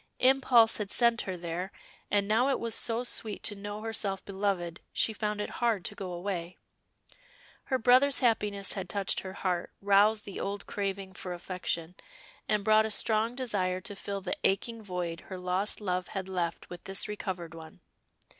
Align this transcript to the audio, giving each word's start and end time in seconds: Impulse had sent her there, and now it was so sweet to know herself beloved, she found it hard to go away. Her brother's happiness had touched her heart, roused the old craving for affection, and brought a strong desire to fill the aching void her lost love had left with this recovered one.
Impulse 0.17 0.79
had 0.79 0.89
sent 0.89 1.21
her 1.29 1.37
there, 1.37 1.71
and 2.09 2.27
now 2.27 2.49
it 2.49 2.59
was 2.59 2.73
so 2.73 3.03
sweet 3.03 3.43
to 3.43 3.53
know 3.53 3.81
herself 3.81 4.25
beloved, 4.25 4.81
she 4.91 5.13
found 5.13 5.39
it 5.39 5.51
hard 5.61 5.85
to 5.85 5.93
go 5.93 6.11
away. 6.11 6.57
Her 7.65 7.77
brother's 7.77 8.17
happiness 8.17 8.73
had 8.73 8.89
touched 8.89 9.19
her 9.19 9.33
heart, 9.33 9.71
roused 9.79 10.25
the 10.25 10.39
old 10.39 10.65
craving 10.65 11.13
for 11.13 11.33
affection, 11.33 11.93
and 12.49 12.63
brought 12.63 12.87
a 12.87 12.89
strong 12.89 13.35
desire 13.35 13.79
to 13.81 13.95
fill 13.95 14.21
the 14.21 14.35
aching 14.43 14.81
void 14.81 15.19
her 15.29 15.37
lost 15.37 15.79
love 15.79 16.07
had 16.07 16.27
left 16.27 16.67
with 16.71 16.85
this 16.85 17.07
recovered 17.07 17.53
one. 17.53 17.79